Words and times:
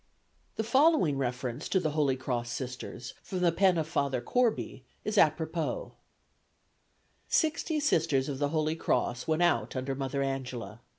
The 0.55 0.63
following 0.63 1.15
reference 1.19 1.69
to 1.69 1.79
the 1.79 1.91
Holy 1.91 2.15
Cross 2.17 2.49
Sisters 2.49 3.13
from 3.21 3.41
the 3.41 3.51
pen 3.51 3.77
of 3.77 3.87
Father 3.87 4.19
Corby 4.19 4.83
is 5.05 5.15
apropos: 5.15 5.93
"Sixty 7.27 7.79
Sisters 7.79 8.27
of 8.27 8.39
the 8.39 8.49
Holy 8.49 8.75
Cross 8.75 9.27
went 9.27 9.43
out 9.43 9.75
under 9.75 9.93
Mother 9.93 10.23
Angela. 10.23 10.81